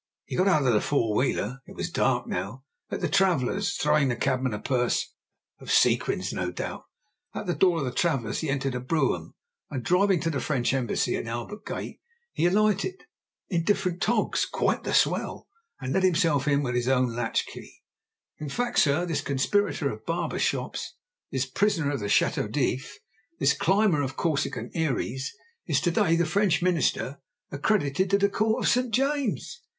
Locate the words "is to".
25.67-25.91